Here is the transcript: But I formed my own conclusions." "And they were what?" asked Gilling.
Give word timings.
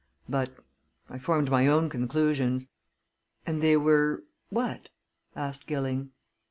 But 0.27 0.51
I 1.11 1.19
formed 1.19 1.51
my 1.51 1.67
own 1.67 1.87
conclusions." 1.87 2.69
"And 3.45 3.61
they 3.61 3.77
were 3.77 4.23
what?" 4.49 4.89
asked 5.35 5.67
Gilling. 5.67 6.09